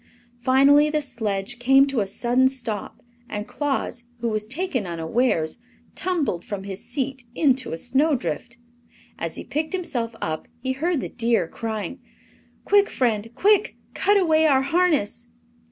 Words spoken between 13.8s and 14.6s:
Cut away